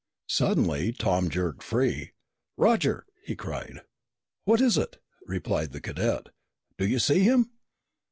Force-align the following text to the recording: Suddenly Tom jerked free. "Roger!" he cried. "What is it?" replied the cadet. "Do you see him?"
Suddenly 0.29 0.93
Tom 0.93 1.29
jerked 1.29 1.61
free. 1.61 2.13
"Roger!" 2.57 3.05
he 3.23 3.35
cried. 3.35 3.81
"What 4.45 4.59
is 4.59 4.75
it?" 4.75 4.97
replied 5.27 5.73
the 5.73 5.79
cadet. 5.79 6.29
"Do 6.79 6.87
you 6.87 6.97
see 6.97 7.19
him?" 7.19 7.51